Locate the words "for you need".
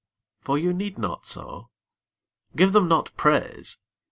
0.39-0.97